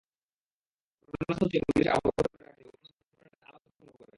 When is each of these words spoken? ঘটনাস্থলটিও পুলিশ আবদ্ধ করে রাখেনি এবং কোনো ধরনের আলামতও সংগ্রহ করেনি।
ঘটনাস্থলটিও 1.09 1.61
পুলিশ 1.67 1.87
আবদ্ধ 1.87 2.17
করে 2.23 2.43
রাখেনি 2.43 2.63
এবং 2.65 2.75
কোনো 2.77 2.95
ধরনের 3.11 3.33
আলামতও 3.47 3.71
সংগ্রহ 3.71 3.93
করেনি। 3.93 4.09